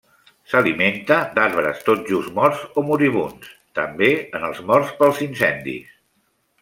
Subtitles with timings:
[0.51, 4.09] S'alimenta d'arbres tot just morts o moribunds, també
[4.41, 5.93] en els morts pels incendis.